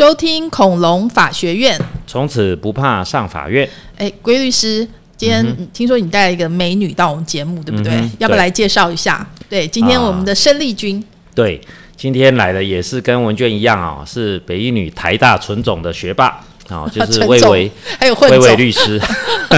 [0.00, 3.68] 收听恐龙法学院，从此不怕上法院。
[3.98, 7.92] 哎，龟律师，今天听说你带了一个美女到我们节目，对不对？
[7.92, 9.28] 嗯要不要来介绍一下？
[9.50, 11.60] 对，今天我们的申丽君，对，
[11.98, 18.98] 今天来的也是跟文娟一样哦，是北一女台大纯种的学霸哦， 就是魏巍还有混魏巍，律师。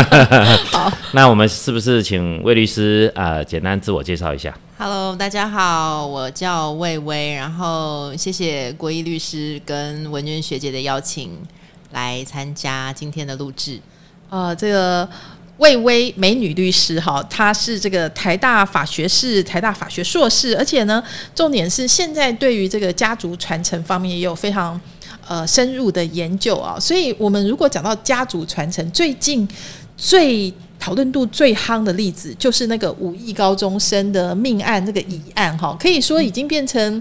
[0.73, 4.53] 好， 那我们是不是请魏律师啊、呃简单自我介绍一下？
[4.85, 11.31] Hello，大家好，我叫魏巍，然后谢谢国义律师跟文娟学姐的邀请
[11.93, 13.79] 来参加今天的录制。
[14.29, 15.09] 呃，这个
[15.59, 21.01] 魏巍美女律师哈，她是这个台大法学士、台大法学硕士，而且呢，
[21.33, 24.81] 重点是现在对于这个家族传承方面也有非常
[25.29, 26.77] 呃深入的研究啊。
[26.81, 29.47] 所以，我们如果讲到家族传承，最近
[29.97, 37.01] 最讨论度最夯的例子就是那个五亿高中生的命案这个疑案哈，可以说已经变成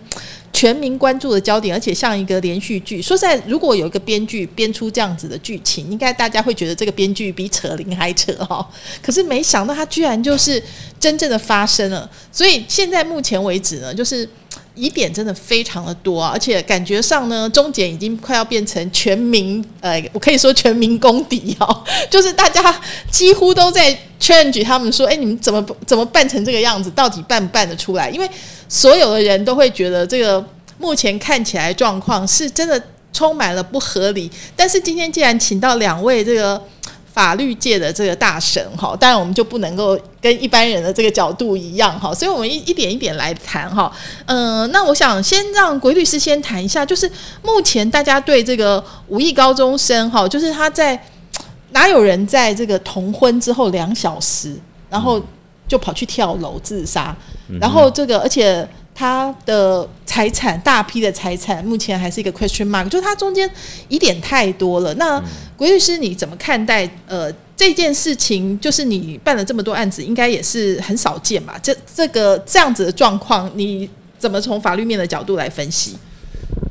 [0.53, 3.01] 全民关注的焦点，而且像一个连续剧。
[3.01, 8.63] 说实在，如果有一个编剧编出这样子的剧情，应该大家会觉得这个编剧比扯铃还扯哈。
[9.01, 10.61] 可是没想到他居然就是
[10.99, 14.29] 真正的发生了，所以现在目前为止呢，就是。
[14.73, 22.79] 疑点真的非常的多啊，而且感觉上呢，中检已经快要变成全民，呃，我可以说全民公敌哦，就是大家
[23.11, 26.89] 几乎都在 challenge 他们说，哎，你们怎么怎么办成这个样子？
[26.91, 28.09] 到底办不办得出来？
[28.09, 28.29] 因为
[28.69, 30.43] 所有的人都会觉得这个
[30.77, 34.31] 目前看起来状况是真的充满了不合理。
[34.55, 36.61] 但是今天既然请到两位这个
[37.13, 43.91] 法律界的这个大神哈，当然我们就不能够跟一般人的这个角度一样哈，所以我们一一点一点来谈哈。
[44.25, 47.11] 嗯、那我想先让鬼律师先谈一下，就是
[47.43, 50.97] 目前大家对这个武艺高中生哈，就是他在
[51.71, 54.55] 哪有人在这个同婚之后两小时，
[54.89, 55.21] 然后
[55.67, 57.15] 就跑去跳楼自杀，
[57.59, 58.67] 然后这个而且。
[58.93, 63.49] 他的财产大批的财产，目前还是一个 question mark，就是他中间
[63.87, 64.93] 疑点太多了。
[64.95, 65.21] 那
[65.55, 68.59] 国律师你怎么看待呃这件事情？
[68.59, 71.57] 就是你办了这么多案子，应该也是很少见吧？
[71.63, 75.97] 这这个这样子的状况，你怎么从法律面的角度来分析？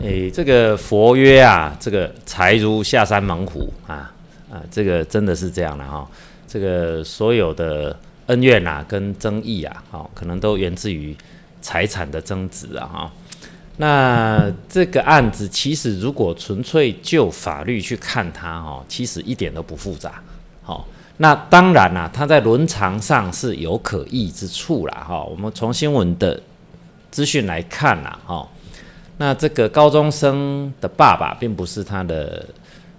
[0.00, 4.12] 诶，这个佛曰啊，这个财如下山猛虎啊
[4.50, 6.09] 啊，这个真的是这样的哈、
[6.47, 11.16] 这个所有的恩怨啊跟争议啊，哦，可能都源自于
[11.60, 13.12] 财产的增值啊哈、
[13.76, 20.22] 那这个案子其实如果纯粹就法律去看它哦，其实一点都不复杂。
[20.62, 20.87] 好、
[21.19, 26.41] 那当然啦、它在伦常上是有可议之处啦哈、我们从新闻的
[27.10, 28.48] 资讯来看啦哈、
[29.19, 32.47] 那这个高中生的爸爸并不是他的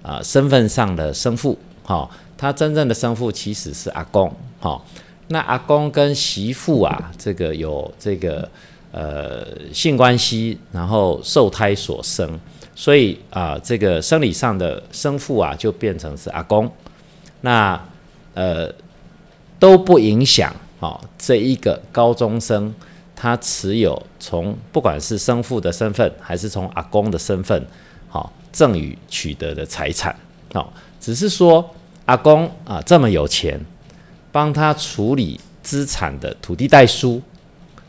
[0.03, 4.81] 啊、身份上的生父，哈、他真正的生父其实是阿公，哈、
[5.31, 8.47] 那阿公跟媳妇啊，这个有这个
[8.91, 12.39] 呃性关系，然后受胎所生，
[12.75, 16.69] 所以啊、这个生理上的生父啊，就变成是阿公，
[17.41, 17.81] 那
[18.33, 18.71] 呃
[19.57, 22.73] 都不影响哦这一个高中生。
[23.13, 27.63] 他持有从不管是生父的身份，还是从阿公的身份，
[28.09, 30.15] 好、赠与取得的财产，
[30.55, 31.69] 好、只是说
[32.07, 33.63] 阿公啊这么有钱，
[34.31, 37.21] 帮他处理资产的土地代书，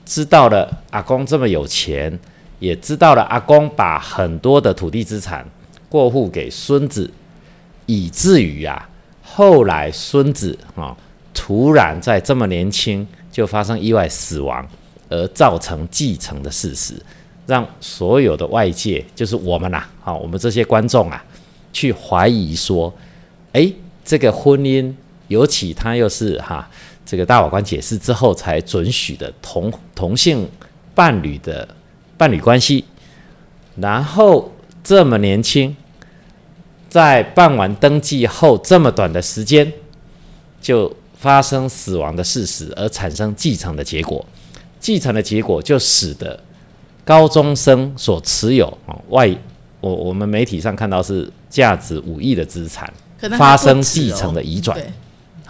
[0.05, 2.19] 知道了阿公这么有钱，
[2.59, 5.47] 也知道了阿公把很多的土地资产
[5.89, 7.11] 过户给孙子，
[7.87, 8.89] 以至于啊
[9.23, 10.97] 后来孙子啊、
[11.33, 14.67] 突然在这么年轻就发生意外死亡。
[15.15, 16.95] 而造成继承的事实，
[17.47, 21.23] 让所有的外界，就是我们呐、啊，好、我们这些观众啊，
[21.71, 22.91] 去怀疑说，
[23.53, 23.71] 诶，
[24.03, 24.91] 这个婚姻，
[25.33, 26.69] 尤其他又是哈、
[27.05, 30.49] 这个大法官解释之后才准许的同同性
[30.95, 31.67] 伴侣的
[32.17, 32.85] 伴侣关系，
[33.77, 34.53] 然后
[34.85, 35.75] 这么年轻，
[36.89, 39.73] 在办完登记后这么短的时间，
[40.61, 44.25] 就发生死亡的事实，而产生继承的结果。
[44.79, 46.39] 继承的结果就使得
[47.05, 49.29] 高中生所持有啊外，
[49.81, 52.93] 我我们媒体上看到是价值五亿的资产
[53.39, 54.77] 发生继承哦的移转。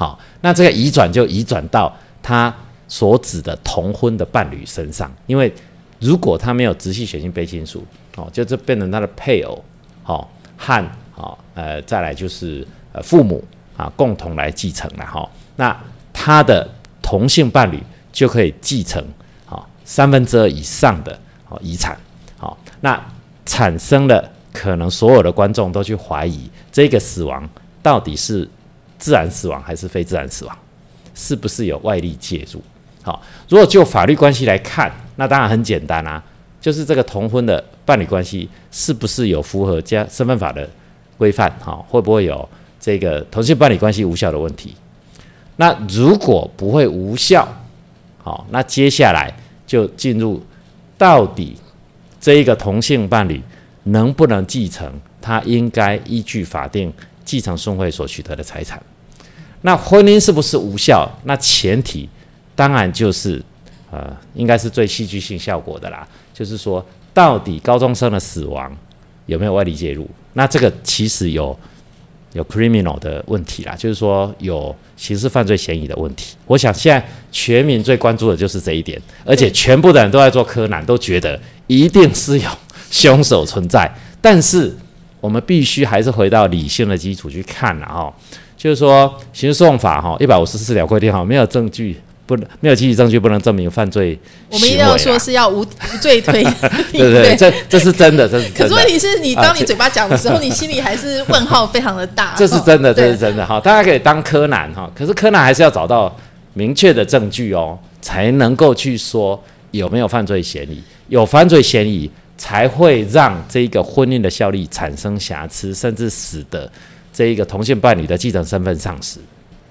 [0.03, 2.53] 好，那这个移转就移转到他
[2.89, 5.55] 所指的同婚的伴侣身上，因为
[6.01, 9.65] 如果他没有直系血亲卑亲属，哦，就这变成他的配偶，
[10.05, 10.27] 哦
[10.57, 10.85] 和
[11.15, 13.45] 哦呃再来就是呃父母
[13.77, 15.81] 啊共同来继承了哈、那
[16.13, 16.69] 他的
[17.01, 19.01] 同性伴侣就可以继承
[19.47, 21.97] 好、三分之二以上的好、遗产，
[22.39, 23.01] 好、那
[23.47, 27.49] 产生了可能所有的观众都去怀疑这个死亡
[27.81, 28.49] 到底是
[29.03, 30.57] 自然死亡还是非自然死亡，
[31.13, 32.63] 是不是有外力介入？
[33.03, 36.23] 好，如果就法律关系来看，那当然很简单啊，
[36.61, 40.67] 就是这个同婚的伴伴侣关系是不是有符合家身份法的
[41.19, 41.51] 规范？
[41.61, 42.49] 哈，会不会有
[42.81, 44.75] 这个同性伴侣关系无效的问题？
[45.57, 47.47] 那如果不会无效，
[48.23, 49.31] 好，那接下来
[49.67, 50.43] 就进入
[50.97, 51.55] 到底
[52.19, 53.43] 这一个同性伴侣
[53.83, 54.91] 能不能继承
[55.21, 56.91] 他应该依据法定
[57.27, 58.83] 继承顺位所取得的财产？
[59.63, 61.11] 那婚姻是不是无效？
[61.25, 62.09] 那前提
[62.55, 63.43] 当然就是
[63.91, 66.85] 呃，应该是最戏剧性效果的啦，就是说。
[67.15, 68.75] 到底高中生的死亡
[69.27, 70.09] 有没有外力介入？
[70.33, 71.55] 那这个其实有
[72.33, 76.35] 有 criminal 的问题啦，就是说有刑事犯罪嫌疑的问题。
[76.47, 82.49] 我想现在全民最关注的就是这一点，而且全部的人都在做柯南，都觉得一定是有
[82.91, 83.87] 凶手存在。
[84.23, 84.75] 但是
[85.21, 88.15] 我们必须还是回到理性的基础去看了哈，
[88.63, 92.01] 就是说刑事诉讼法哈一百五十四条规定哈，没有证据。
[92.25, 94.17] 不能没有积极证据，不能证明犯罪。
[94.49, 96.45] 我们一定要说是要无无罪推。
[96.93, 98.49] 对对，这这是真的，这是。
[98.51, 102.33] 可是问题是你当你嘴巴讲的时候， 你心里还是问号非常的大。
[102.37, 106.15] 这是真的，这是真的哈，大家可以当柯南哈，可是柯南还是要找到
[106.55, 109.39] 明确的证据哦，才能够去说
[109.73, 110.81] 有没有犯罪嫌疑。
[111.09, 112.09] 有犯罪嫌疑，
[112.39, 116.71] 才会让这个婚姻的效力产生瑕疵，甚至使得
[117.13, 119.19] 这一个同性伴侣的继承身份丧失。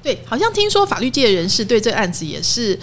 [0.04, 2.78] 对，好像听说法律界人士对这个案子也是，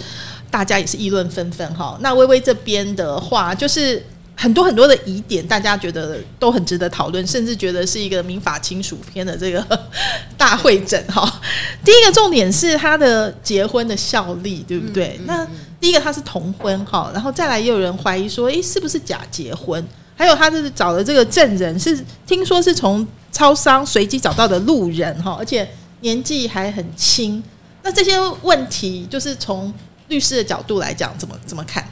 [0.49, 1.97] 大家也是议论纷纷哈。
[2.01, 4.01] 那微微这边的话，就是
[4.35, 9.61] 很多很多的疑点，大家觉得都很值得讨论，甚至觉得是一个民法亲属篇的这个
[10.37, 11.41] 大会诊哈。
[11.83, 15.19] 第一个重点是他的结婚的效力，对不对？
[15.25, 15.45] 那
[15.81, 19.85] 第一个他是同婚哈，然后再来也有人怀疑说，诶，是不是假结婚？
[20.15, 25.69] 还有他是找的这个证人是听说是从超商随机找到的路人哈，而且。
[26.01, 27.43] 年纪还很轻，
[27.83, 29.73] 那这些问题就是从
[30.07, 31.85] 律师的角度来讲，怎么怎么看？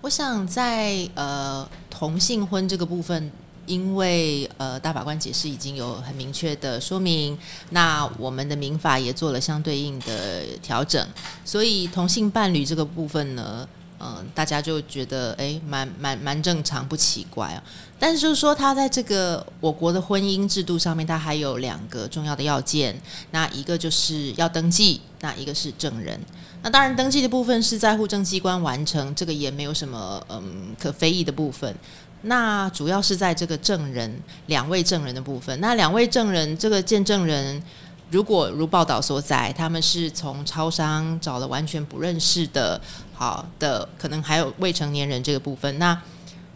[0.00, 3.30] 我想在呃同性婚这个部分，
[3.66, 7.36] 因为呃大法官解释已经有很明确的说明，
[7.68, 11.06] 那我们的民法也做了相对应的调整，
[11.44, 13.68] 所以同性伴侣这个部分呢。
[13.98, 17.62] 嗯，大家就觉得哎，蛮蛮蛮正常，不奇怪啊。
[17.98, 22.94] 但是就是说，他在这个我国的婚姻制度上面，他还有两个重要的要件。
[23.30, 26.20] 那一个就是要登记，那一个是证人。
[26.62, 31.74] 那当然，登记的部分是在户政机关完成，这个也没有什么嗯可非议的部分。
[32.22, 35.58] 那主要是在这个证人两位证人的部分。
[35.60, 37.62] 那两位证人，这个见证人。
[38.10, 42.80] 如果如报道所载，他们是从超商找了完全不认识的，
[43.12, 45.78] 好的，可能还有未成年人这个部分。
[45.78, 46.00] 那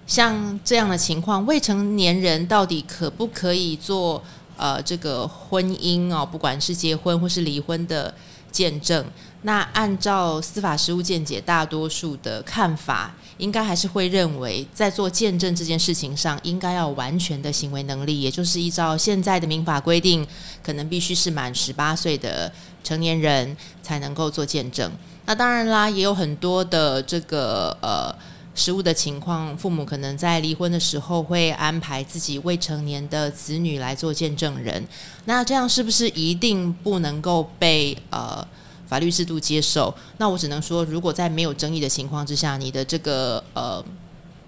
[0.07, 4.23] 像这样的情况，未成年人到底可不可以做
[4.57, 8.15] 呃这个婚姻哦，不管是结婚或是离婚的
[8.53, 9.05] 见证？
[9.43, 13.15] 那按照司法实务见解，大多数的看法。
[13.39, 20.27] 应该还是会认为，在做见证这件事情上，应该要完全的行为能力，也就是依照现在的民法规定，
[20.63, 22.53] 可能必须是满十八岁的
[22.85, 24.93] 成年人才能够做见证。
[25.25, 28.15] 那当然啦，也有很多的这个呃
[28.55, 34.87] 实物的情况，父母可能在离婚的时候会安排自己未成年的子女来做见证人。
[35.25, 38.47] 那这样是不是一定不能够被呃？
[38.91, 43.83] 法律制度接受，那我只能说，如果在没有争议的情况之下，你的这个呃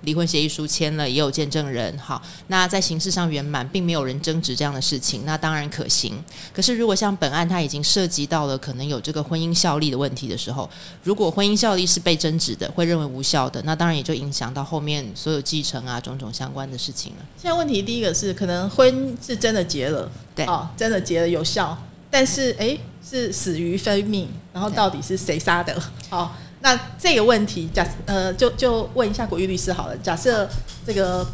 [0.00, 6.20] 离婚协议书签了，也有见证人，好，那在形式上圆满，并没有人争执这样的事情，那当然可行。
[6.52, 10.69] 可是如果像本案，它已经涉及到了可能有这个婚姻效力的问题的时候，
[11.05, 17.19] 如果婚姻效力是被争执的，会认为无效的，那当然也就影响到后面所有继承啊种种相关的事情了。
[17.40, 21.78] 现在问题第一个是，可能婚是真的结了，对，哦，真的结了有效。
[22.14, 25.74] 但是，哎，是死于非命，然后到底是谁杀的？
[26.10, 29.96] 好，那这个问题，假呃，就就问一下国玉律师好了。
[29.96, 30.46] 假设
[30.86, 31.26] 这个，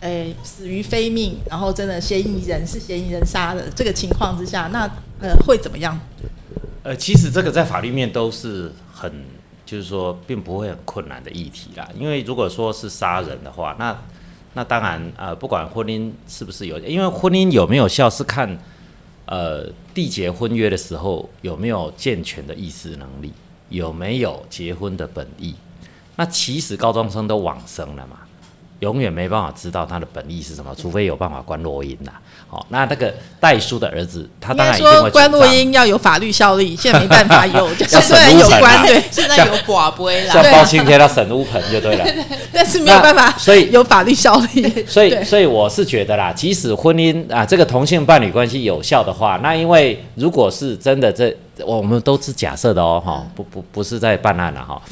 [0.00, 4.88] 哎，死于非命，然后真的嫌疑人是嫌疑人杀的这个情况之下，那
[5.20, 6.00] 呃会怎么样？
[6.82, 9.12] 呃，其实这个在法律面都是很，
[9.66, 11.86] 就是说，并不会很困难的议题啦。
[11.94, 13.94] 因为如果说是杀人的话，那
[14.54, 18.58] 那当然，呃，不管婚姻是不是有，因为婚姻有没有效是看。
[19.26, 23.32] 呃，缔结婚约的时候有没有健全的意识能力？
[23.68, 25.54] 有没有结婚的本意？
[26.16, 28.20] 那其实高中生都往生了嘛。
[28.82, 32.10] 永远没办法知道他的本意是什么，除非有办法关录音呐。
[32.48, 42.04] 好，那那个代书的儿子，他当然说关录音要有法律效力，现在没办法有， 就现在有关对，现在有寡杯了，像包青天他审乌盆就对了，
[42.52, 44.68] 但是没有办法，所以有法律效力。
[44.84, 51.32] 所以，所以我是觉得啦，即使婚姻啊，这个同性伴侣关系有效的话，那因为如果是真的，这
[51.64, 54.82] 我们都是假设的哦，哈，不不不是在办案了哈。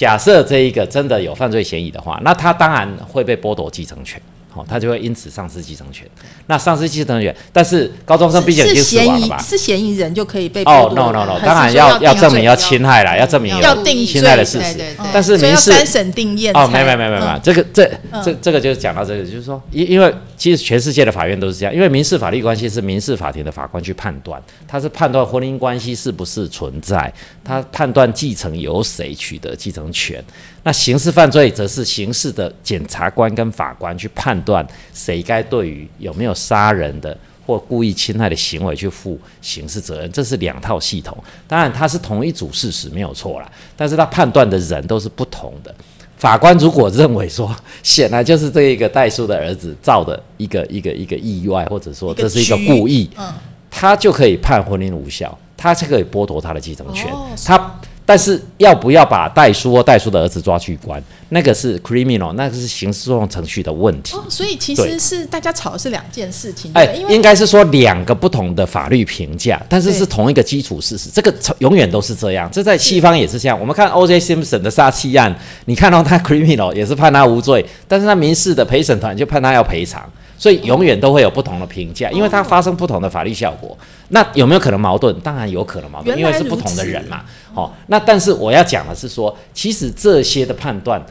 [0.00, 4.18] 假设这一个真的有犯罪嫌疑的话，那他当然会被剥夺继承权。
[4.52, 6.06] 好、他就会因此丧失继承权。
[6.46, 9.38] 那丧失继承权，但是高中生毕竟已是经死嫌疑亡了吧？
[9.42, 14.76] 是嫌疑人就可以被哦，no no no，当然要要证明要侵害了，要证明有要定侵害的事实
[15.12, 27.12] 但是民事三审定验哦，才没没没没没嗯，这个这嗯这这个就是讲到这个，就是说，因因为其实全世界的法院都是这样，因为民事法律关系是民事法庭的法官去判断，他是判断婚姻关系是不是存在，
[27.44, 30.22] 他判断继承由谁取得继承权。
[30.62, 41.16] 那刑事犯罪则是刑事的检察官跟法官去判断谁该对于有没有杀人的或故意侵害的行为去负刑事责任，这是两套系统。
[41.48, 45.74] 当然，它是同一组事实没有错啦，但是他判断的人都是不同的。
[46.16, 53.32] 法官如果认为说，显然就是这一个代书的儿子造的一个一个一个意外，或者说这是一个故意，嗯
[53.70, 57.10] 他就可以判婚姻无效，他就可以剥夺他的继承权。
[57.10, 64.16] 哦他但是要不要把代书或代书的儿子抓去关，那个是 criminal，那个是刑事诉讼程序的问题。
[64.16, 72.50] 哦，所以其实是大家吵的是两件事情，哎应该是说两个不同的法律评价，但是是同一个基础事实，这个永远都是这样。
[72.50, 73.56] 这在西方也是这样。
[73.60, 74.18] 我们看 O.J.
[74.18, 75.32] Simpson 的杀妻案，
[75.66, 80.02] 你看到他 criminal 也是判他无罪，但是他民事的陪审团就判他要赔偿，
[80.40, 83.76] 所以永远都会有不同的评价，因为它发生不同的法律效果。
[84.08, 85.14] 那有没有可能矛盾？
[85.20, 87.22] 当然有可能矛盾，因为是不同的人嘛。
[87.54, 91.04] 哦，那但是我要讲的是说，其实这些的判断，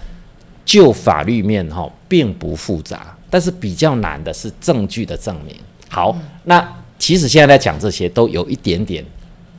[0.65, 5.55] 就法律面哈、哦，并不复杂，但是比较难的是证据的证明。
[5.87, 6.67] 好，那
[6.97, 9.05] 其实现在在讲这些都有一点点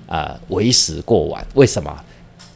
[0.06, 1.96] 呃为时过晚，为什么？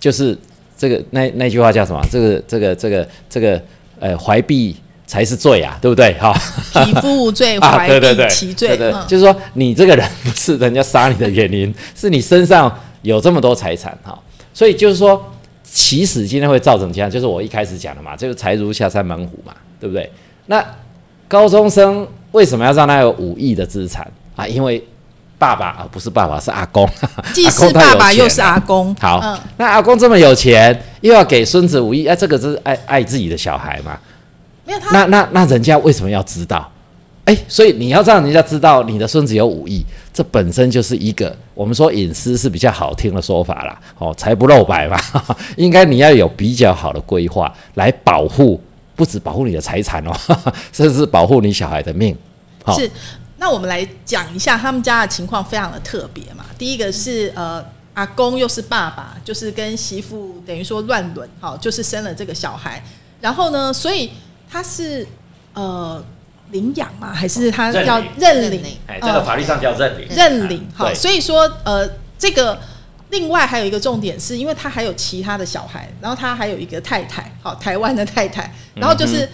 [0.00, 0.36] 就是
[0.76, 2.00] 这个那那句话叫什么？
[2.10, 3.62] 这个这个这个这个
[4.00, 4.74] 呃怀璧
[5.06, 6.14] 才是罪啊，对不对？
[6.18, 6.32] 哈、
[6.84, 14.18] 匹夫无罪， 啊，怀璧，其罪对，对，嗯就是说你这个人不是人家杀你的原因，是你身上有这么多财产哈，
[14.52, 15.22] 所以就是说，
[15.62, 20.10] 其实今天会造成这样，就是我一开始讲的嘛，就是财如下山猛虎嘛，对不对？
[20.46, 20.64] 那
[21.28, 24.46] 高中生为什么要让他有五亿的资产啊？
[24.46, 24.82] 因为
[25.38, 26.88] 爸爸啊，不是爸爸，是阿公，
[27.34, 33.98] 既是爸爸又是阿公，好，嗯，那阿公这么有钱，又要给孙子五亿，哎、这个是爱爱自己的小孩嘛？
[34.64, 36.70] 没有他那那那人家为什么要知道？
[37.24, 43.80] 哎，所以你要让人家知道你的孙子有五亿，这本身就是一个我们说隐私是比较好听的说法啦。
[43.96, 44.98] 哦，财不露白嘛，
[45.56, 48.60] 应该你要有比较好的规划来保护，
[48.94, 50.12] 不止保护你的财产哦，
[50.70, 52.14] 甚至保护你小孩的命。
[52.62, 52.90] 好、是，
[53.38, 56.44] 那我们来讲一下他们家的情况，非常的特别嘛。
[56.58, 62.84] 第一个是呃，阿公又是爸爸，就是跟媳妇等于说乱伦，好，就是生了这个小孩。
[63.22, 64.10] 然后呢，所以
[64.54, 65.04] 他是
[65.54, 66.00] 呃
[66.52, 68.62] 领养吗，还是他要认领？
[68.86, 70.06] 哎，呃这个法律上叫认领。
[70.14, 72.56] 认领，好，所以说呃，这个
[73.10, 79.28] 另外还有一个重点是，因为他还有其他的小孩，然后他还有一个太太，好，台湾的太太，然后就是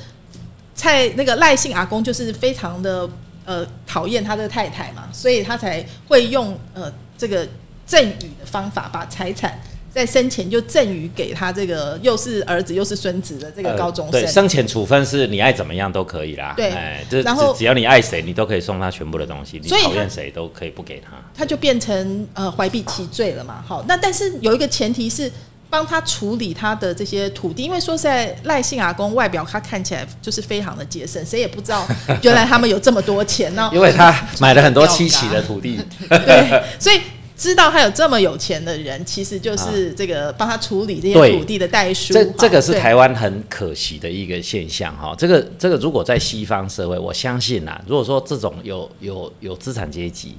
[0.75, 3.07] 蔡那个赖姓阿公就是非常的
[3.45, 7.47] 呃讨厌他的太太嘛，所以他才会用呃这个
[7.85, 9.61] 赠与的方法把财产。
[9.93, 16.55] 在生前就赠予给他这个又是儿子又是孙子的这个高中生，呃对，生前处分是你爱怎么样都可以啦。
[16.57, 19.61] 对哎，就是然后只只要你爱谁，你都可以送他全部的东西。
[19.61, 21.11] 你讨厌谁都可以不给他。
[21.35, 23.65] 他就变成呃怀璧其罪了嘛。
[23.67, 25.29] 好，那但是有一个前提是
[25.69, 31.85] 帮他处理他的这些土地，因为说实在赖姓阿公外表他看起来就是非常的节省，谁也不知道
[32.23, 33.69] 原来他们有这么多钱呢。
[33.73, 37.01] 因为他 买了很多七期的土地， 对，所以。
[37.41, 42.13] 知道他有这么有钱的人，其实就是这个帮他处理这些土地的代书。
[42.13, 45.15] 这这个是台湾很可惜的一个现象哈。
[45.17, 50.37] 这个这个如果在西方社会，我相信呐、如果说这种有有有资产阶级，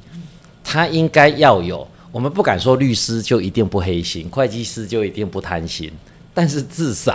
[0.64, 5.92] 他应该要有，我们不敢说律师就一定不黑心，会计师就一定不贪心，
[6.34, 7.14] 但是至少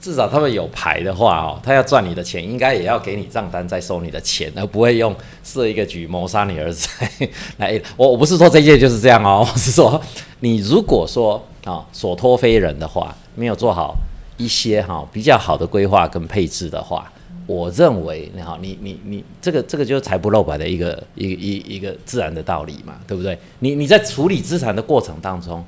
[0.00, 6.88] 至少他们有牌的话哦，他要赚你的钱，应该也要给你账单再收你的钱，而不会用设一个局谋杀你儿子
[7.56, 7.80] 来。
[7.96, 10.00] 我我不是说这件就是这样哦，我是说
[10.40, 13.96] 你如果说啊所托非人的话，没有做好
[14.36, 17.10] 一些哈、比较好的规划跟配置的话。
[17.46, 23.38] 我认为，你好，你你你这个这个就是财不露白的一个一一一个自然的道理嘛，对不对？
[23.58, 25.62] 你你在处理资产的过程当中，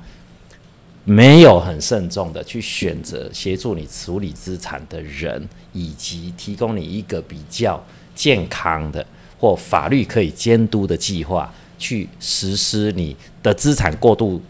[1.09, 7.81] 没有很慎重的去选择协助你处理资产的人，以及提供你一个比较
[8.13, 9.05] 健康的
[9.39, 11.49] 或法律可以监督的计划，
[11.79, 14.41] 去实施你的资产过渡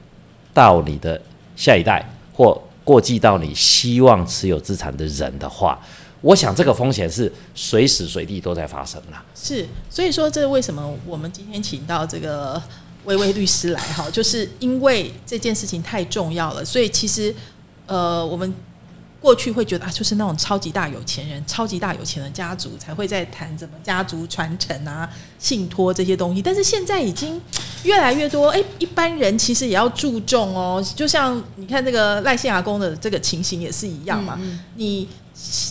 [0.51, 1.21] 到你的
[1.55, 5.79] 下一代或过继到你希望持有资产的人的话，
[6.21, 9.23] 我想这个风险是随时随地都在发生啦。
[9.35, 12.59] 是，所以说这为什么我们今天请到这个
[13.07, 17.33] 薇薇律师来哈，就是因为这件事情太重要了，所以其实
[17.85, 18.53] 呃，我们
[19.21, 25.09] 过去会觉得啊，就是那种超级大有钱人、超级大有钱的家族才会在谈怎么家族传承啊、
[25.39, 26.41] 信托这些东西。
[26.41, 27.41] 但是现在已经
[27.83, 30.85] 越来越多，哎，一般人其实也要注重哦。
[30.93, 34.37] 就像你看这个赖信阿公的这个情形也是一样嘛。
[34.75, 35.07] 你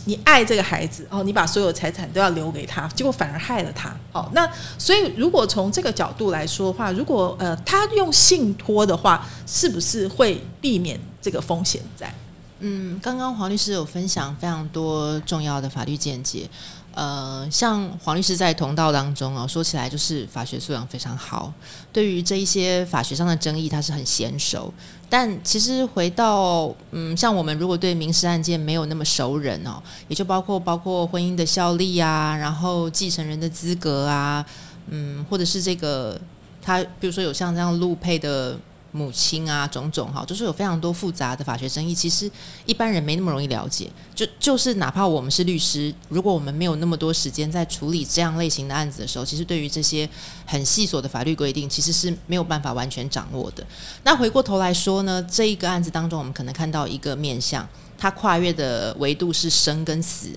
[0.04, 3.94] 你爱这个孩子哦，你把所有财产都要留给他，结果反而害了他。
[4.12, 12.12] 哦，那所以如果从这个角度来说的话，如果呃他用信托的话，是不是会避免这个风险在？
[12.60, 16.48] 嗯，刚刚黄律师有分享非常多重要的法律见解。
[16.96, 21.52] 呃，像黄律师在同道当中哦，说起来就是法学素养非常好，
[21.92, 24.72] 对于这一些法学上的争议，他是很娴熟。
[25.10, 34.42] 但其实回到嗯，像我们如果对民事案件没有那么熟人哦，也就包括包括婚姻的效力啊，然后继承人的资格啊，
[34.88, 36.18] 嗯，或者是这个
[36.62, 38.58] 他比如说有像这样陆配的。
[38.92, 42.30] 母亲啊，种种哈，就是有非常多复杂的法学争议，其实
[42.64, 43.90] 一般人没那么容易了解。
[44.14, 50.08] 就就是哪怕我们是律师，如果我们没有那么多时间在处理这样类型的案子的时候，其实对于这些
[50.46, 53.66] 很细琐的法律规定，其实是没有办法完全掌握的。
[54.04, 60.30] 那回过头来说呢，这一个案子当中，我们可能看到一个面向，它跨越的维度是生跟死。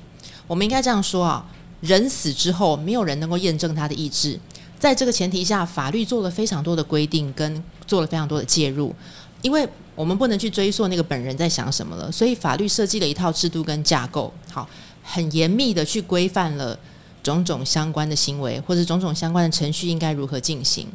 [0.47, 1.45] 我们应该这样说啊，
[1.79, 4.37] 人死之后，没有人能够验证他的意志。
[4.79, 8.95] 在这个前提下，法律做了非常多的规定，跟做了非常多的介入，
[9.41, 14.67] 因为我们不能去追溯那个本人在想什么了，所以法律设计了一套制度跟架构，好，
[15.03, 16.79] 很严密的去规范了
[17.21, 20.87] 种种相关的行为或者种种相关的程序应该如何进行。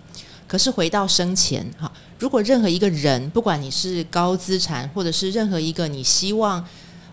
[0.49, 6.65] 可是回到生前，哈，如果任何一个人，不管你是高资产，或者是任何一个你希望。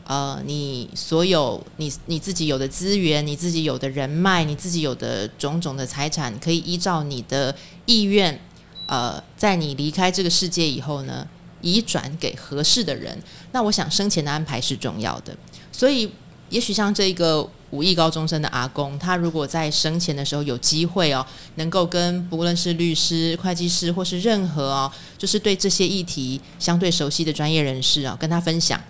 [0.05, 7.55] 呃，你所有你你自己有的资源，你自己有的人脉，你自己有的种种的财产，可以依照你的
[7.85, 8.39] 意愿，
[8.87, 11.27] 呃，在你离开这个世界以后呢，
[11.61, 13.17] 移转给合适的人。
[13.53, 15.35] 那我想生前的安排是重要的，
[15.71, 16.11] 所以
[16.49, 28.81] 也许像这个五亿高中生的阿公，他如果在生前的时候有机会哦，能够跟不论是律师、会计师或是任何哦，就是对这些议题相对熟悉的专业人士啊，跟他分享。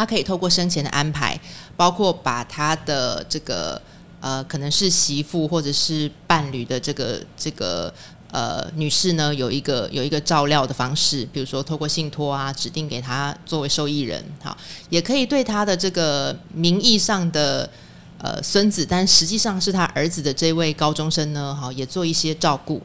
[0.00, 1.38] 他可以透过生前的安排，
[1.76, 3.78] 包括把他的这个
[4.18, 7.92] 呃，可能是媳妇或者是伴侣的这个这个
[8.32, 14.56] 呃女士呢，有一个有一个照料的方式，比如说透过信托啊，指定给他作为受益人，好，
[14.88, 17.68] 也可以对他的这个名义上的
[18.16, 22.80] 呃孙子，但实际上是他儿子的这位高中生呢，好，也做一些照顾。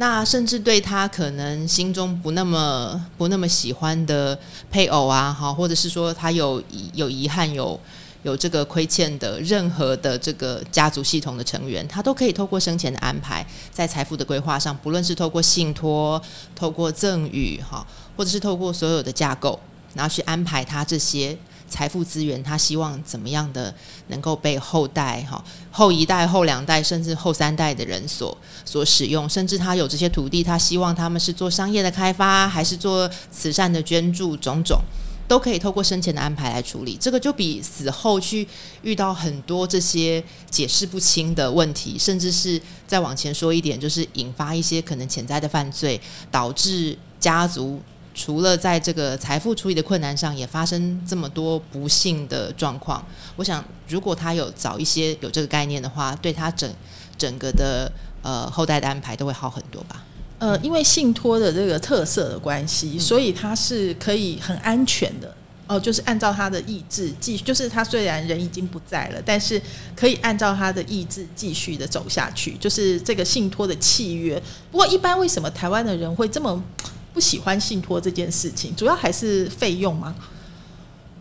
[0.00, 4.36] 那甚至对他可能心中不那么不那么喜欢的
[4.70, 6.62] 配偶啊，好，或者是说他有
[6.94, 7.78] 有遗憾、有
[8.22, 16.18] 有这个亏欠的任何的这个家族系统的成员，他都可以透过生前的安排，在财富的规划上，不论是透过信托、
[16.56, 17.86] 透过赠与，哈，
[18.16, 19.60] 或者是透过所有的架构，
[19.92, 21.36] 然后去安排他这些。
[21.70, 23.72] 财富资源，他希望怎么样的
[24.08, 34.80] 能够被后代、哈后一代、后两代，甚至后三代的人所所使用，甚至他有这些土地，他希望他们是做商业的开发，还是做慈善的捐助，种种
[35.28, 36.98] 都可以透过生前的安排来处理。
[37.00, 38.46] 这个就比死后去
[38.82, 47.80] 遇到很多这些解释不清的问题，甚至是再往前说一点，就是引发一些可能潜在的犯罪，导致家族。
[48.20, 53.02] 除了在这个财富处理的困难上，也发生这么多不幸的状况。
[53.34, 56.70] 我想，如果他有早一些有这个概念的话，对他整
[57.16, 60.04] 整个的呃后代的安排都会好很多吧。
[60.38, 65.34] 呃，因为信托的这个特色的关系，所以他是可以很安全的
[65.66, 69.58] 哦，就是按照他的意志继，就是他虽然人已经不在了，但是
[69.96, 74.38] 可以按照他的意志继续的走下去，就是这个信托的契约。
[74.70, 76.62] 不过，一般为什么台湾的人会这么？
[77.12, 80.14] 不喜欢信托这件事情，主要还是费用吗？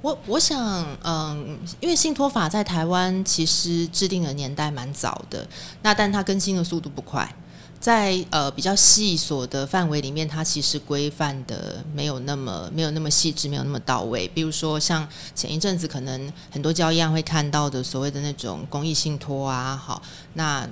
[0.01, 5.45] 我我想，嗯，因为信托法在台湾其实制定的年代蛮早的，
[5.81, 7.35] 那但它更新的速度不快，
[7.81, 14.25] 在呃比较细琐的范围里面，它其实规范的没有那么没有那么细致，没有那么到位。
[14.29, 20.01] 比如说像前一阵子可能很多交易案会看到的所谓的那种公益信托啊，好
[20.35, 20.65] 那。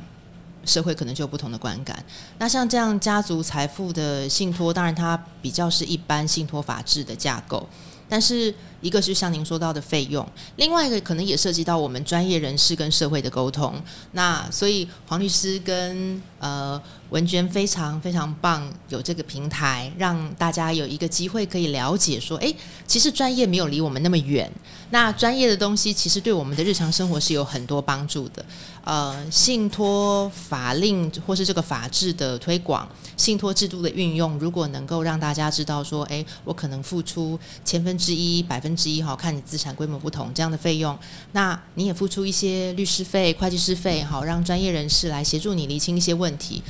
[0.67, 2.03] 社会可能就有不同的观感。
[2.37, 7.67] 那像这样家族财富的信托，当然它比较是一般信托法制的架构，
[8.07, 8.53] 但是。
[8.79, 10.23] 一个是像您说到的费用，
[10.57, 13.73] 另外一个可能也涉及到我们专业人士跟社会的沟通。
[14.11, 22.53] 那所以黄律师跟呃文娟非常非常棒，有这个平台让大家有一个机会可以了解说，哎，
[22.85, 24.47] 其实专业没有离我们那么远。
[24.91, 28.45] 那专业的东西其实对我们的日常生活是有很多帮助的。
[28.87, 38.73] 呃，信托法令或是这个法制的推广，信托制度的运用，如果能够让大家知道说，哎，我可能付出千分之一百分。
[38.77, 40.95] 之一哈，看你资产规模不同这样的费用，
[41.31, 46.61] 那你也付出一些律师费、会计师费，好让专业人士来协助你厘清一些问题，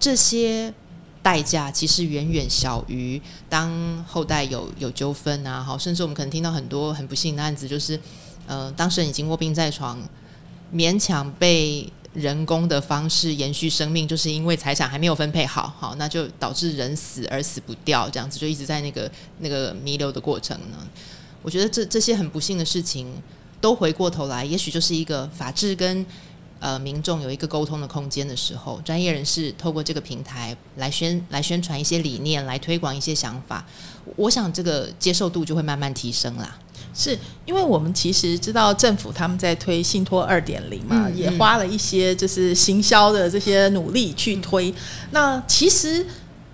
[0.00, 0.74] 这些
[1.22, 7.98] 代价其实远远小于当后代有有纠纷啊，好，甚至我们可能听到很多很不幸的案子，就是
[8.48, 9.96] 呃，当事人已经卧病在床，
[10.72, 11.92] 勉强被。
[12.14, 20.76] 人工的方式延续生命，就是因为财产还没有分配好，好，那就导致人死而死不掉，这样子就一直在那个那个弥留的过程呢。
[21.40, 23.10] 我觉得这这些很不幸的事情，
[23.62, 26.04] 都回过头来，也许就是一个法治跟
[26.60, 33.66] 呃民众有一个沟通的空间的时候，专业人士透过这个平台来宣来宣传一些理念，来推广一些想法，
[34.16, 36.58] 我想这个接受度就会慢慢提升啦。
[36.94, 44.72] 是因为我们其实知道政府他们在推信托二点零嘛，也花了一些就是行销的这些努力去推。
[45.10, 46.04] 那其实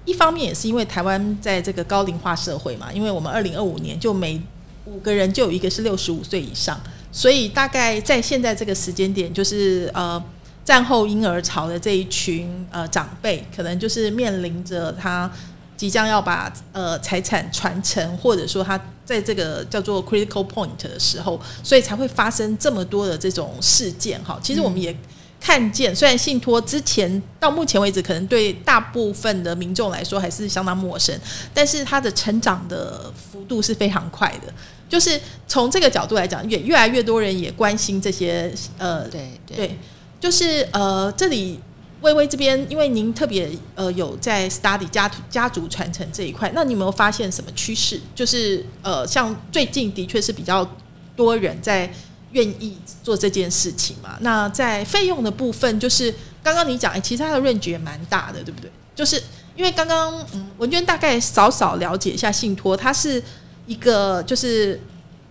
[0.05, 4.41] 一方面也是因为台湾在这个高龄化社会嘛，因为我们二零二五年就每
[4.85, 10.23] 五个人就有一个是六十五岁以上，所以大概在现在这个时间点，就是呃
[10.65, 15.31] 战后婴儿潮的这一群呃长辈，可能就是面临着他。
[15.79, 24.37] 即将要把呃财产传承，或者说他在这个叫做 critical point 的时候，所以才会发生这么多的这种事件哈。
[24.43, 24.95] 其实我们也
[25.41, 31.17] 看见，虽然信托之前到目前为止，可能对大部分的民众来说还是相当陌生，
[31.55, 34.53] 但是它的成长的幅度是非常快的。
[34.89, 39.79] 就是从这个角度来讲，越越来越多人也关心这些呃，对对，
[40.19, 41.61] 就是呃这里。
[42.01, 48.01] 微微这边，因为您特别呃有在 study 家家族传承这一块，那你有没有发现什么趋势？
[48.15, 50.69] 就是呃，像最近的确是比较
[51.17, 51.93] 多人在
[52.33, 54.17] 愿意做这件事情嘛。
[54.21, 58.71] 那在费用的部分，就是刚刚你讲，哎，其实它的润觉蛮大的，对不对？
[58.95, 59.21] 就是
[59.57, 63.23] 因为刚刚嗯，文娟大概少少了解一下信托，它是
[63.67, 64.81] 一个就是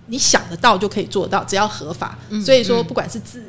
[0.07, 2.17] 你想得到就可以做到，只要合法。
[2.45, 3.43] 所以说，不管是自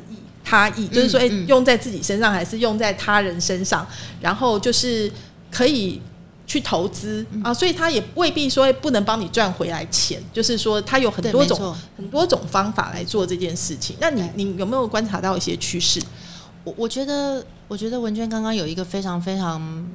[0.49, 0.51] 益。
[0.51, 3.85] 差异就是说，哎，用在自己身上还是用在他人身上，
[4.19, 5.11] 然后就是
[5.51, 6.01] 可以
[6.47, 13.95] 去投资啊，所以他也未必说不能帮你赚回来钱，就是说他有很多种很多种方法来做这件事情。
[13.99, 16.01] 那你你有没有观察到一些趋势？
[16.63, 19.87] 我我觉得，我觉得文娟刚刚有一个非常非常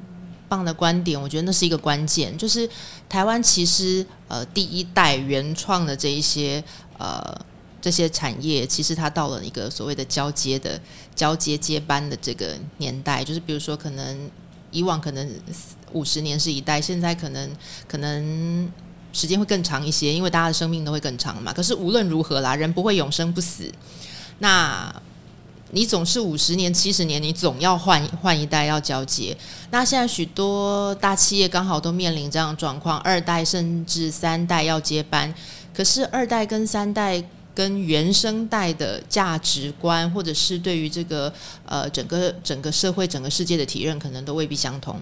[0.47, 2.69] 棒的观点，我觉得那是一个关键，就是
[3.09, 6.63] 台湾其实呃第一代原创的这一些
[6.97, 7.37] 呃。
[7.85, 10.81] 这些产业其实它到了一个所谓的交接的
[11.13, 14.31] 交接接班的这个年代，就是比如说可能
[14.71, 15.29] 以往可能
[15.91, 17.47] 五十年是一代，现在可能
[17.87, 18.67] 可能
[19.13, 21.53] 时间会更长一些，因为大家的生命都会更长嘛。
[21.53, 23.71] 可是无论如何啦，人不会永生不死，
[24.39, 24.91] 那
[25.69, 29.37] 你总是五十年、七十年，你总要换换一代要交接。
[29.69, 35.31] 那现在许多大企业刚好都面临这样的状况，二代甚至三代要接班，
[35.71, 37.23] 可是二代跟三代。
[37.55, 41.33] 跟原生代的价值观，或者是对于这个
[41.65, 45.01] 呃整个整个社会、整个世界的体认，可能都未必相同。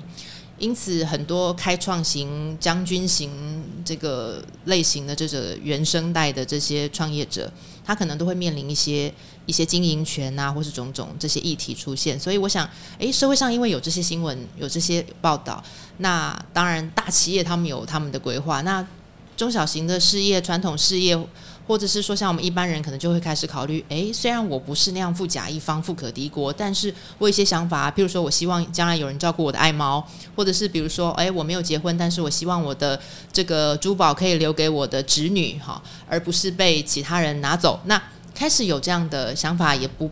[0.59, 7.51] 因此，很多开创型、将军型这个类型的这个原生代的这些创业者，
[7.83, 9.11] 他可能都会面临一些
[9.47, 12.17] 一些经营权啊，或是种种这些议题出现。
[12.19, 15.61] 所以，我想，诶，社会上因为有这些新闻、有这些报道，
[15.97, 18.87] 那当然大企业他们有他们的规划，那
[19.35, 21.19] 中小型的事业、传统事业。
[21.65, 32.99] 或者是说，像我们一般人可能就会开始考虑，诶，虽然我不是那样富甲一方、富可敌国，但是我有一些想法，譬如说我希望将来有人照顾我的爱猫，或者是比如说，诶，我没有结婚，但是我希望我的
[33.32, 37.80] 这个珠宝可以留给我的侄女，哈，而不是被其他人拿走。
[37.86, 38.02] 那
[38.36, 40.12] 开始有这样的想法，也不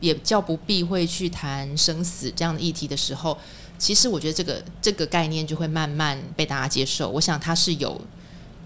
[0.00, 3.38] 也叫不避讳去谈生死这样的议题的时候，
[3.78, 7.08] 其实我觉得这个这个概念就会慢慢被大家接受。
[7.08, 8.00] 我想它是有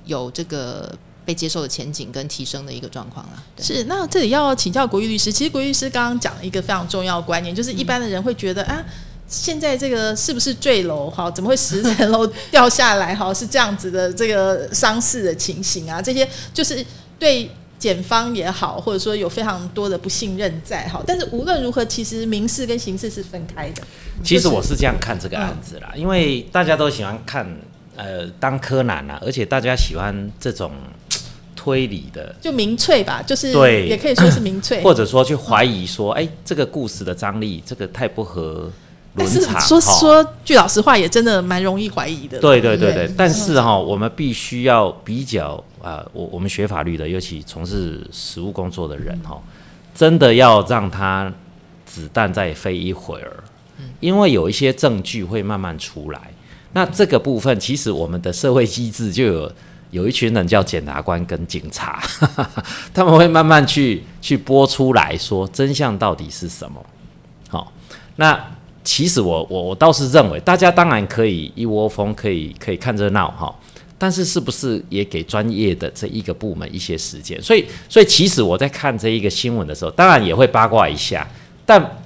[0.07, 0.97] 有这个。
[1.24, 3.42] 被接受的前景跟提升的一个状况啦。
[3.58, 5.32] 是，那这里要请教国玉律师。
[5.32, 8.85] 其实国玉律师刚刚讲了一个非常重要的观念，就是一般的人会觉得啊，
[9.28, 11.08] 现在这个是不是坠楼？
[11.08, 13.14] 哈，怎么会十层楼掉下来？
[13.14, 16.02] 哈，是这样子的这个伤势的情形啊？
[16.02, 16.85] 这些就是
[17.18, 20.87] 对检方也好，或者说有非常多的不信任在。
[20.88, 23.82] 哈，但是无论如何，其实民事跟刑事是分开的。
[24.24, 27.46] 其实我是这样看这个案子啦，因为大家都喜欢看
[27.96, 30.72] 呃当柯南啊，而且大家喜欢这种。
[31.62, 38.68] 推理的，就民粹吧，就是对，也可以说是民粹， 或者说去怀疑说，哎，这个故事的张力，这个太不合
[39.16, 39.40] 但是。
[39.61, 42.40] 说说句老实话，也真的蛮容易怀疑的。
[42.40, 49.40] 对对对对，但是哈，我们必须要比较啊，我我们学法律的，尤其从事实务工作的人哈，
[49.94, 51.33] 真的要让他
[51.87, 53.44] 子弹再飞一会儿，
[54.01, 56.20] 因为有一些证据会慢慢出来。
[56.72, 59.53] 那这个部分，其实我们的社会机制就有。
[59.92, 62.02] 有一群人叫检察官跟警察，
[62.94, 66.83] 他们会慢慢去去播出来说真相到底是什么。
[67.50, 67.70] 好，
[68.16, 68.42] 那
[68.83, 73.55] 其实我我我倒是认为，大家当然可以一窝蜂，可以可以看热闹哈。
[73.98, 77.40] 但是是不是也给专业的这一个部门一些时间？
[77.42, 81.28] 所以所以其实我在看这一个新闻的时候，当然也会八卦一下。
[81.66, 81.98] 但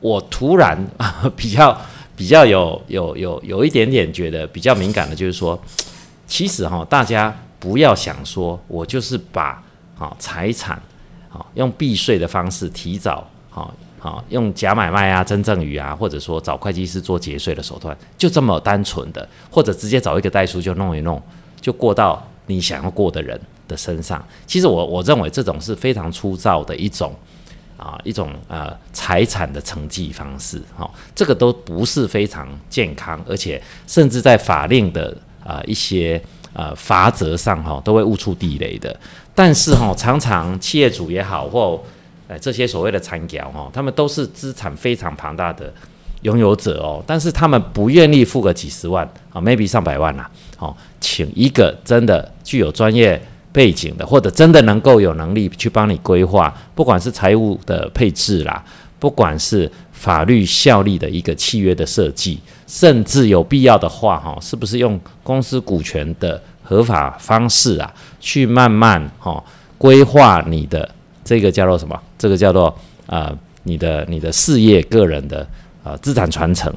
[0.00, 0.78] 我突然
[1.34, 1.76] 比较
[2.14, 5.58] 比较有有有有一点点觉得比较敏感的，就是说。
[6.30, 9.60] 其实哈，大家不要想说，我就是把
[9.96, 10.80] 好财产，
[11.28, 21.20] 好用避税的方式提早，好好用假买卖啊、真正与啊，或者说找会计师做节税的手段，就这么单纯的，或者直接找一个代书就弄一弄，
[21.60, 24.24] 就过到你想要过的人的身上。
[24.46, 27.12] 其实我我认为这种是非常粗糙的一种
[27.76, 35.14] 啊一种呃财产的承继方式，哈，这个都不是非常健康，而且甚至在法令的。
[35.44, 36.22] 啊，一些
[36.52, 38.94] 呃法则上哈都会误触地雷的，
[39.34, 41.82] 但是哈常常企业主也好或
[42.28, 45.72] 呃这些所谓的参角哈，他们都是资产非常庞大的
[46.22, 53.20] 拥有者哦，但是他们不愿意付个几十万啊，maybe 上百万啦，哦，请一个真的具有专业
[53.52, 58.62] 背景的，或者真的能够有能力去帮你规划，不管是财务的配置啦，
[58.98, 59.70] 不管是
[60.00, 62.40] 法律效力的一个契约的设计。
[62.66, 69.42] 甚至有必要的话，哈，是不是用公司股权的合法方式啊，去慢慢哈
[69.76, 70.88] 规划你的
[71.24, 72.00] 这个叫做什么？
[72.16, 72.72] 这个叫做
[73.06, 75.44] 呃你的你的事业个人的
[75.82, 76.72] 呃资产传承，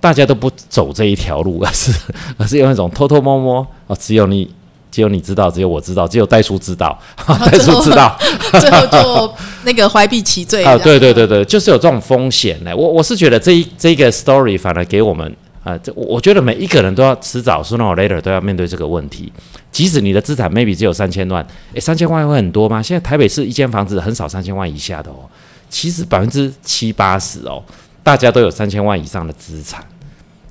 [0.00, 1.92] 大家都不走这一条路， 而是
[2.38, 4.50] 而是用一种偷偷摸摸哦，只有你。
[4.92, 8.16] 只有你知道，只有我知道，只有袋叔知道， 代叔知道，
[8.60, 10.76] 最后 就那个怀 璧其罪啊！
[10.78, 12.76] 对对对对，就是有这种风险呢。
[12.76, 19.32] 我我是觉得这一这个 story 反而给我们啊，这我觉得每一个人都要迟早 sooner or later 都要面对这个问题。
[19.70, 22.82] 即使你的资产 maybe 只有三千万，诶，三千万会很多吗？
[22.82, 25.24] 现在台北市一间房子很少三千万以下的哦，
[25.70, 27.62] 其实百分之七八十哦，
[28.02, 29.82] 大家都有三千万以上的资产。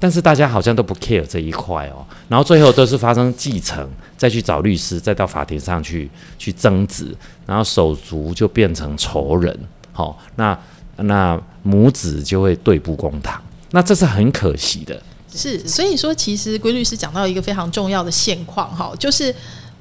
[0.02, 3.88] 但是大家好像都不 care 这一块哦，然后最后都是发生继承，
[4.18, 6.10] 再去找律师，再到法庭上去
[6.40, 9.56] 去争执，然后手足就变成仇人，
[9.94, 10.58] 好，那
[10.96, 15.00] 那母子就会对簿公堂，那这是很可惜的。
[15.32, 19.34] 是，所以说其实规律师讲到一个非常重要的现况哈，就是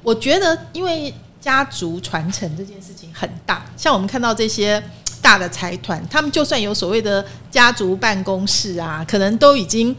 [0.03, 4.81] 我觉得因为家族传承这件事情很大，像我们看到这些。
[5.21, 9.95] 大的财团，他们就算有所谓的家族办公室啊，可能都已经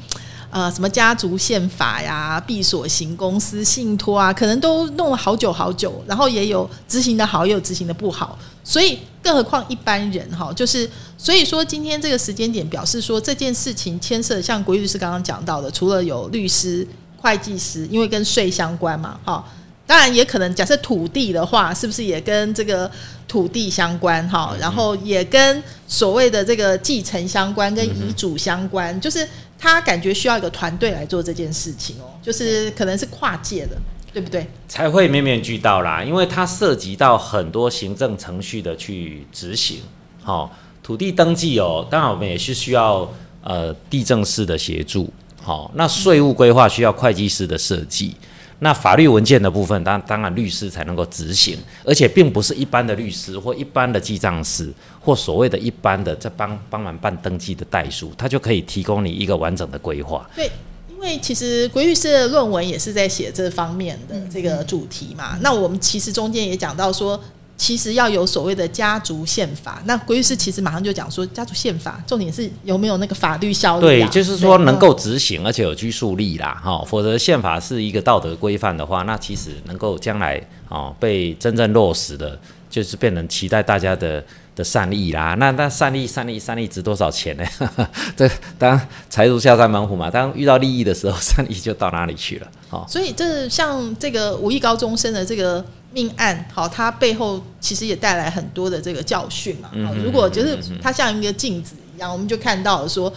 [0.50, 19.44] 呃什么家族宪法呀、闭锁型公司、信托啊，可能都弄了好久好久，然后也有执行的好，也有执行的不好，所以更何况一般人哈，就是所以说今天这个时间点表示说这件事情牵涉像国律师刚刚讲到的，除了有律师、会计师，因为跟税相关嘛，哈。
[19.92, 22.90] 当然也可能，假设土地的话，是不是也跟这个
[23.28, 24.56] 土地相关哈？
[24.58, 29.28] 然后也跟所谓的这个继承相关，跟遗嘱相关，就是
[29.58, 33.76] 他感觉需要一个团队来做这件事情哦，就是可能是跨界的，
[34.14, 34.46] 对不对？
[34.66, 39.82] 才会面面俱到啦，因为它涉及到很多行政程序的去执行。
[40.22, 43.06] 好，土地登记哦，当然我们也是需要
[43.42, 45.12] 呃地政司的协助。
[45.42, 48.16] 好，那税务规划需要会计师的设计。
[48.62, 60.24] 那法律文件的部分，当当然律师才能够执行，而且并不是一般的律师或一般的记账师或所谓的一般的在帮帮忙办登记的代书，他就可以提供你一个完整的规划。
[60.36, 60.48] 对，
[60.88, 65.36] 因为其实国律师的论文也是在写这方面的这个主题嘛。
[65.42, 67.20] 那我们其实中间也讲到说。
[67.62, 73.82] 其实要有所谓的家族宪法，那规律师其实马上就讲说，家族宪法重点是有没有那个法律效力。
[73.82, 76.84] 对，就是说能够执行，而且有拘束力啦，哈。
[76.84, 82.36] 否则宪法是一个道德规范的话，那其实能够将来哦被真正落实的，
[82.68, 85.34] 就是变成期待大家的的善意啦。
[85.38, 87.44] 那那善意善意善意值多少钱呢？
[88.16, 92.46] 这当财如下山猛虎嘛，当遇到利益的时候， 善意就到哪里去了？
[92.70, 95.64] 哦，所以这像这个五亿高中生的这个。
[95.94, 99.68] 命案好，它背后其实也带来很多的这个教训嘛。
[100.02, 103.12] 如果就是它像一个镜子一样，我们就看到了说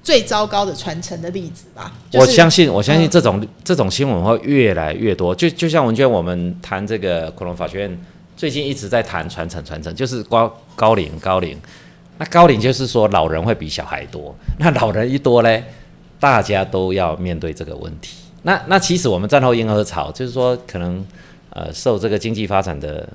[0.00, 1.92] 最糟糕的传承的例子吧。
[2.12, 5.34] 我相信，我相信这种这种新闻会越来越多。
[5.34, 8.00] 就就像文娟，我们谈这个恐龙法学院
[8.40, 11.60] 最近一直在谈传承，传承就是高高龄高龄。
[12.16, 15.62] 那高龄就是说老人会比小孩多，那老人一多嘞，
[16.18, 18.16] 大家都要面对这个问题。
[18.44, 21.04] 那那其实我们战后婴儿潮，就是说可能。
[21.52, 23.08] 呃，受这个经济发展的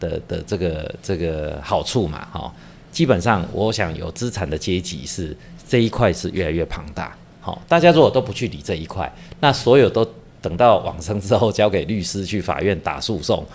[0.00, 2.50] 的的这个这个好处嘛，哈，
[2.90, 5.36] 基本上我想有资产的阶级是
[5.68, 13.46] 这一块是越来越庞大，好，大家如果都不去理这一块，那所有都等到往生之后交给律师去法院打诉讼。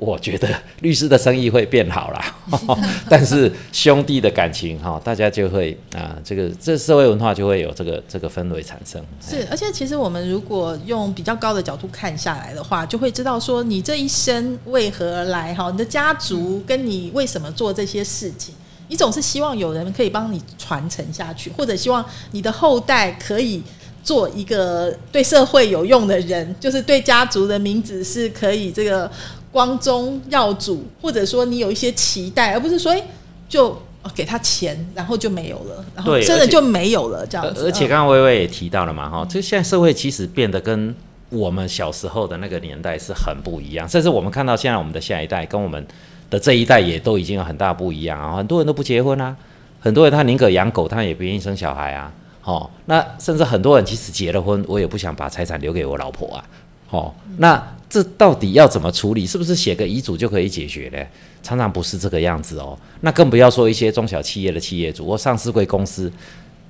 [0.00, 0.48] 我觉得
[0.80, 2.34] 律师的生意会变好啦，
[3.06, 9.04] 但是兄弟的感情哈，大家就会啊，这个这社会文化就会有这个这个氛围产生。
[9.20, 18.54] 是，而且其实我们如果用比较高的角度看下来的话，就会知道说你这一生为何而来哈，你的家族跟你为什么做这些事情，
[18.88, 23.62] 你总是希望有人可以帮你传承下去，或者希望你的后代可以
[24.02, 29.10] 做一个对社会有用的人，就是对家族的名字是可以这个。
[29.52, 33.02] 光宗耀祖，或者说你有一些期待，而不是说哎
[33.48, 33.76] 就
[34.14, 37.66] 给他钱，然后就没有了，然后真的就没有了这样子。
[37.66, 40.94] 而且刚刚微微也提到了嘛，哈，这现在社会其实变得跟
[41.28, 45.86] 我们小时候的那个年代是很不一样，甚至我们看到现在我们的下一代跟我们
[46.30, 49.36] 的这一代也都已经有很大不一样啊，很多人都不结婚啊，
[49.80, 52.12] 很多人他宁可养狗，他也不愿意生小孩啊，
[52.44, 56.44] 哦，那甚至很多人即使结了婚，我也不想把财产留给我老婆啊，
[56.90, 57.76] 哦，那。
[57.92, 59.26] 这到底要怎么处理？
[59.26, 61.06] 是不是写个遗嘱就可以解决呢？
[61.42, 62.78] 常常不是这个样子哦。
[63.00, 66.12] 那更不要说一些中小企业的企业主或上市贵公司，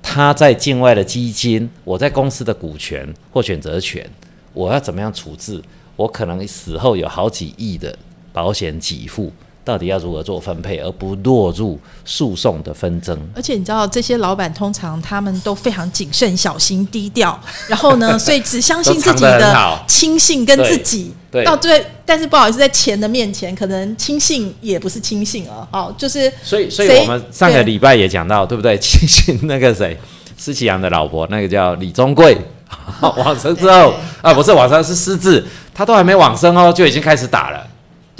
[0.01, 4.03] 他在境外的基金，我在公司的股权或选择权，
[4.51, 5.61] 我要怎么样处置？
[5.95, 7.95] 我可能死后有好几亿的
[8.33, 9.31] 保险给付。
[9.63, 13.17] 到底要如何做分配，而不落入诉讼的纷争？
[13.35, 21.13] 而且你知道，这些老板通常他们都非常谨慎、小心、低调，然后呢， 所以只相信自己的亲信跟自己。
[21.45, 25.65] 到最，但是不好意思，在钱的面前，可能亲信也不是亲信了。
[25.71, 28.77] 哦，就是所以，所以我们上个礼拜也讲到，对不对？
[28.79, 29.97] 亲信那个谁，
[30.37, 32.37] 施启阳的老婆，那个叫李宗贵，
[32.99, 35.41] 往生之后啊，不是往生，是失智，
[35.73, 37.65] 他都还没往生哦，就已经开始打了。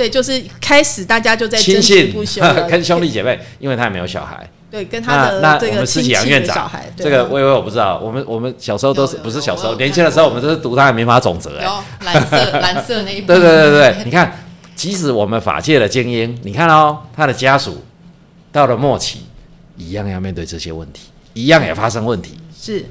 [0.01, 2.11] 对，就是开始大家就在亲信
[2.67, 4.49] 跟兄弟姐妹，因为他也没有小孩。
[4.71, 7.99] 对，跟他的这个亲戚院长，这个微微我不知道。
[7.99, 11.59] 我们我们小时候都是不是小时候年轻的时候，我们都是读他的民法总则。
[11.59, 11.67] 哎，
[12.03, 14.43] 蓝色蓝色那一 对对对对，你看，
[14.75, 17.83] 即使我们法界的精英，你看哦，他的家属
[18.51, 19.25] 到了末期，
[19.77, 21.01] 一样要面对这些问题，
[21.33, 22.39] 一样也发生问题。
[22.59, 22.85] 是。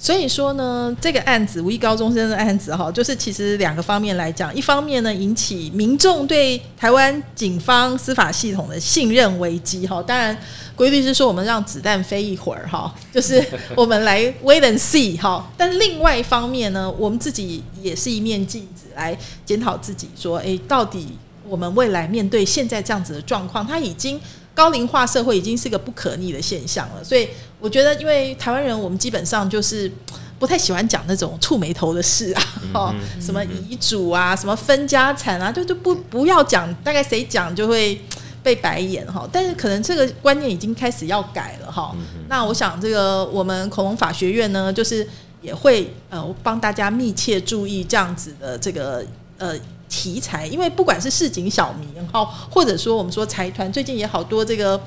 [0.00, 10.00] 所以说呢，这个案子五一高中生的案子哈，就是其实两个方面来讲，一方面呢引起民众对台湾警方司法系统的信任危机哈。
[10.00, 10.38] 当然，
[10.76, 15.44] 规律是说我们让子弹飞一会儿哈， 就是我们来 wait and see 哈。
[15.56, 21.08] 但另外一方面呢，我们自己也是一面镜子来检讨自己，说哎，到底
[21.48, 24.20] 我们未来面对现在这样子的状况，它已经。
[24.54, 27.28] 高龄化社会已经是个不可逆的现象了，所以
[27.60, 29.90] 我觉得，因为台湾人我们基本上就是
[30.38, 32.42] 不太喜欢讲那种触眉头的事啊，
[32.72, 38.00] 哦，什么遗嘱啊，什么分家产啊，就就不不要讲，大概谁讲就会
[38.42, 39.28] 被白眼哈。
[39.32, 41.94] 但是可能这个观念已经开始要改了哈。
[42.28, 45.06] 那我想，这个我们恐龙法学院呢，就是
[45.42, 49.04] 也会呃帮大家密切注意这样子的这个
[49.38, 49.54] 呃。
[49.90, 54.78] 题材，因为不管是市井小民哈，或者说我们说财团，最近也好多这个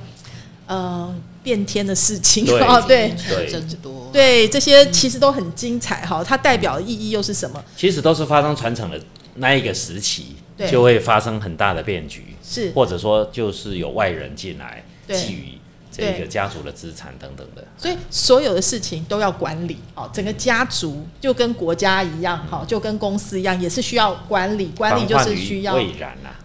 [0.71, 6.23] 呃变天的事情啊，对 对多，对这些其实都很精彩哈。
[6.23, 7.62] 它代表的意义又是什么？
[7.75, 8.99] 其实都是发生传承的
[9.36, 10.36] 那一个时期，
[10.71, 15.57] 就会发生很大的变局，是或者说就是有外人进来觊觎。
[15.93, 19.75] 这个家族的资产等等的，所以所有的事情都要管理。
[19.93, 24.71] 哦，整个家族就跟国家一样，哈，就跟公司一样，也是需要管理。
[24.77, 25.77] 管理就是需要，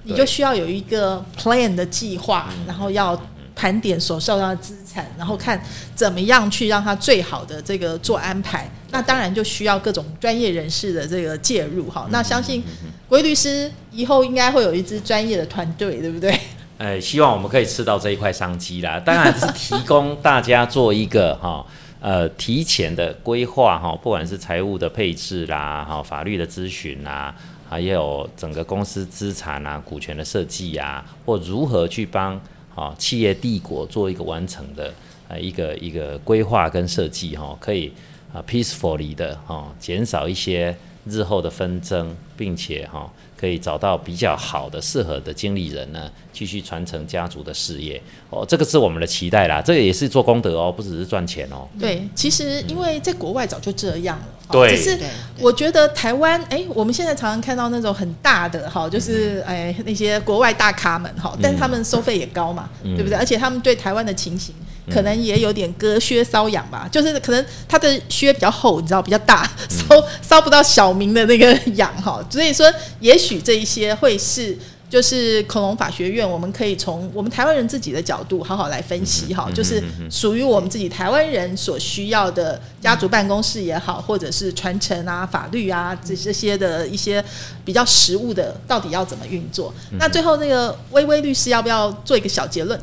[0.02, 3.14] 你就需要有一个 plan 的计划，然后要
[3.56, 5.60] 盘点所受到的资产，然后看
[5.94, 8.70] 怎么样去让他最好的这个做安排。
[8.90, 11.90] 那当然就需要各种专业人士的这个介入。
[11.90, 12.62] 哈，那相信
[13.08, 16.38] 规律师以后应该会有一支专业的团队，对不对？
[16.78, 19.00] 呃，希望我们可以吃到这一块商机啦。
[19.04, 21.64] 当然是提供大家做一个哈，
[22.00, 27.34] 呃，提前的规划哈，不管是财务的配置啦，哈，法律的咨询啦，
[27.68, 32.38] 还有整个公司资产啊、股权的设计啊，或如何去帮
[32.76, 34.94] 啊企业帝国做一个完成的
[35.28, 37.92] 啊一个一个规划跟设计哈，可以
[38.32, 43.10] 啊 peacefully 的哈，减少一些日后的纷争，并且哈。
[43.38, 48.46] 可以找到比较好的、适合的经理人呢，继续传承家族的事业哦。
[48.48, 51.68] 这个是我们的期待啦，这个也是做功德哦，不只是赚钱哦。
[51.78, 54.74] 对，其实因为在国外早就这样了，对。
[54.74, 54.98] 只是
[55.38, 63.18] 我觉得台湾，哎，我们现在常常看到那种很大的哈，就是哎那些国外大咖们哈，但是他们收费也高嘛，对不对？
[63.18, 64.54] 而且他们对台湾的情形。
[64.90, 72.24] 可能也有点割靴搔痒吧，就是可能他的靴比较厚，你知道比较大， 搔搔不到小明的那个痒哈。
[72.30, 74.56] 所以说，也许这一些会是
[74.88, 87.22] 就是恐龙法学院，我们可以从我们台湾人自己的角度好好来分析哈，就是属于我们自己台湾人所需要的家族办公室也好，或者是传承啊、法律啊这这些的一些
[87.64, 89.74] 比较实务的，到底要怎么运作？
[89.98, 92.80] 那最后那个微微律师要不要做一个小结论？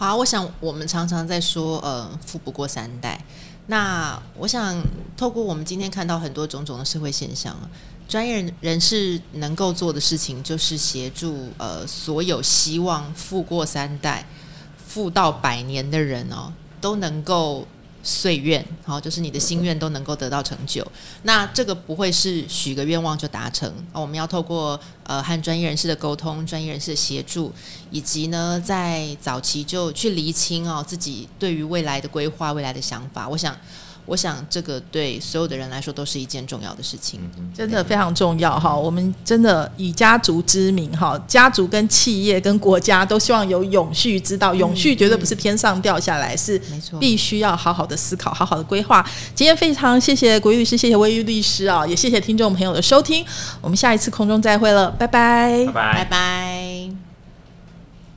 [0.00, 3.20] 好，我想我们常常在说，呃，富不过三代。
[3.66, 4.80] 那我想
[5.16, 7.56] 透过我们今天看到很多种种的社会现象。
[8.08, 14.24] 专业人士能够做的事情，就是协助呃所有希望富过三代、
[14.86, 17.66] 富到百年的人哦，都能够
[18.02, 20.86] 岁愿，好，就是你的心愿都能够得到成就。
[21.22, 27.52] 那这个不会是许个愿望就达成，我们要透过呃和专业人士的沟通、专业人士的协助，
[27.90, 33.28] 以及呢在早期就去厘清哦自己对于未来的规划、未来的想法。
[33.28, 33.56] 我想。
[34.08, 37.20] 我想，这个对所有的人来说都是一件重要的事情，
[37.54, 38.74] 真的非常重要哈。
[38.74, 49.04] 我们真的以家族之名哈，家族跟企业跟国家都希望有永续之道，永续绝对不是天上掉下来，是没错，必须要好好的思考，好好的规划。
[49.34, 53.22] 今天非常谢谢国律师，谢谢魏玉律师啊，也谢谢听众朋友的收听，
[53.60, 57.07] 我们下一次空中再会了，拜拜，拜拜，拜拜。